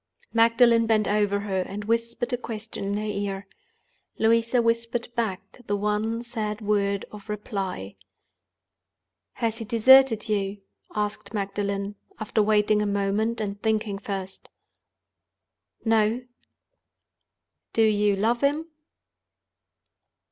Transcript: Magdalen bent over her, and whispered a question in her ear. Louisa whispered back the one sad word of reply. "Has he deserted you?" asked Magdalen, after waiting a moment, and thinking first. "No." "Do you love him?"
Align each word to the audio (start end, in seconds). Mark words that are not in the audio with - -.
Magdalen 0.33 0.87
bent 0.87 1.07
over 1.07 1.41
her, 1.41 1.61
and 1.61 1.85
whispered 1.85 2.33
a 2.33 2.35
question 2.37 2.85
in 2.85 2.97
her 2.97 3.03
ear. 3.03 3.45
Louisa 4.17 4.59
whispered 4.59 5.13
back 5.13 5.59
the 5.67 5.75
one 5.75 6.23
sad 6.23 6.59
word 6.59 7.05
of 7.11 7.29
reply. 7.29 7.97
"Has 9.33 9.59
he 9.59 9.65
deserted 9.65 10.27
you?" 10.27 10.57
asked 10.95 11.35
Magdalen, 11.35 11.97
after 12.19 12.41
waiting 12.41 12.81
a 12.81 12.87
moment, 12.87 13.39
and 13.39 13.61
thinking 13.61 13.99
first. 13.99 14.49
"No." 15.85 16.23
"Do 17.71 17.83
you 17.83 18.15
love 18.15 18.41
him?" 18.41 18.65